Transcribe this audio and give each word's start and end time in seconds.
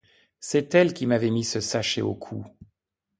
C'est 0.39 0.73
elle 0.73 0.95
qui 0.95 1.05
m'avait 1.05 1.29
mis 1.29 1.43
ce 1.43 1.59
sachet 1.59 2.01
au 2.01 2.15
cou. 2.15 2.43